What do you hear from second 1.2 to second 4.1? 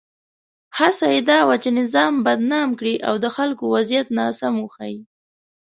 دا وه چې نظام بدنام کړي او د خلکو وضعیت